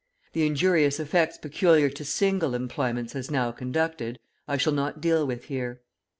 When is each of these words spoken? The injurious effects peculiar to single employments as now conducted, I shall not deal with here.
The 0.33 0.47
injurious 0.47 0.99
effects 0.99 1.37
peculiar 1.37 1.87
to 1.91 2.03
single 2.03 2.55
employments 2.55 3.15
as 3.15 3.29
now 3.29 3.51
conducted, 3.51 4.17
I 4.47 4.57
shall 4.57 4.73
not 4.73 4.99
deal 4.99 5.27
with 5.27 5.43
here. 5.43 5.81